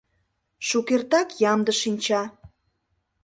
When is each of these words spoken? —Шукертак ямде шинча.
—Шукертак 0.67 1.29
ямде 1.51 1.73
шинча. 1.81 2.21